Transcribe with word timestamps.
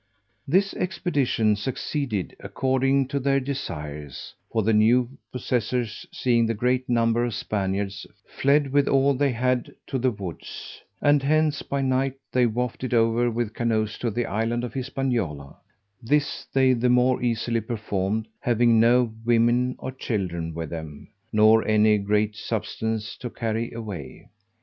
This 0.47 0.73
expedition 0.73 1.55
succeeded 1.55 2.35
according 2.39 3.07
to 3.09 3.19
their 3.19 3.39
desires; 3.39 4.33
for 4.51 4.63
the 4.63 4.73
new 4.73 5.11
possessors, 5.31 6.07
seeing 6.11 6.47
the 6.47 6.55
great 6.55 6.89
number 6.89 7.23
of 7.23 7.35
Spaniards, 7.35 8.07
fled 8.25 8.71
with 8.73 8.87
all 8.87 9.13
they 9.13 9.31
had 9.31 9.71
to 9.85 9.99
the 9.99 10.09
woods, 10.09 10.81
and 11.03 11.21
hence, 11.21 11.61
by 11.61 11.83
night, 11.83 12.15
they 12.31 12.47
wafted 12.47 12.95
over 12.95 13.29
with 13.29 13.53
canoes 13.53 13.99
to 13.99 14.09
the 14.09 14.25
island 14.25 14.63
of 14.63 14.73
Hispaniola: 14.73 15.57
this 16.01 16.47
they 16.51 16.73
the 16.73 16.89
more 16.89 17.21
easily 17.21 17.61
performed, 17.61 18.27
having 18.39 18.79
no 18.79 19.13
women 19.23 19.75
or 19.77 19.91
children 19.91 20.55
with 20.55 20.71
them, 20.71 21.09
nor 21.31 21.63
any 21.67 21.99
great 21.99 22.35
substance 22.35 23.15
to 23.17 23.29
carry 23.29 23.71
away. 23.71 24.29